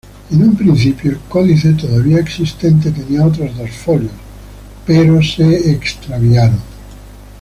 En 0.31 0.41
un 0.41 0.55
principio 0.55 1.11
el 1.11 1.19
códice 1.29 1.73
todavía 1.73 2.17
existente 2.17 2.89
tenía 2.89 3.23
otros 3.23 3.55
dos 3.55 3.69
folios, 3.69 4.11
pero 4.83 5.19
fueron 5.21 5.69
extraviados. 5.69 6.59